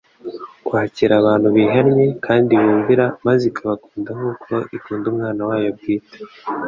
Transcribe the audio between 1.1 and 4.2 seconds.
abantu bihannye kandi bumvira maze ikabakunda